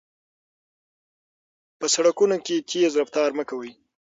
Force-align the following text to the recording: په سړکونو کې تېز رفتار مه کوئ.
په 1.79 1.85
سړکونو 1.95 2.35
کې 2.45 2.65
تېز 2.71 2.91
رفتار 3.01 3.29
مه 3.37 3.43
کوئ. 3.49 3.71